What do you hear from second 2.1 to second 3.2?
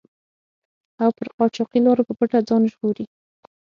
پټه ځان ژغوري.